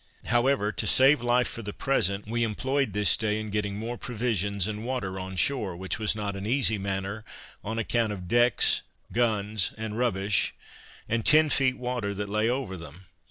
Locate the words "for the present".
1.47-2.25